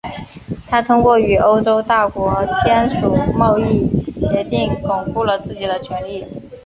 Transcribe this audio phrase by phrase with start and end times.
[0.67, 3.87] 他通过与欧洲大国签署贸易
[4.19, 6.25] 协定巩固了自己的权力。